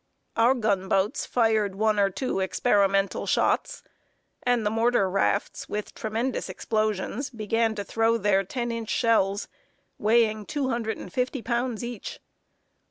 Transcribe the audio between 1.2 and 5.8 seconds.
fired one or two experimental shots, and the mortar rafts,